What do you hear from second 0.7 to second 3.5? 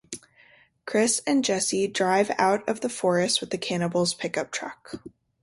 Chris and Jessie drive out of the forest